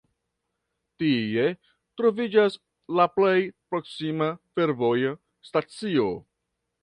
[1.01, 1.43] Tie
[2.01, 2.55] troviĝas
[2.99, 3.37] la plej
[3.75, 5.15] proksima fervoja
[5.51, 6.11] stacio.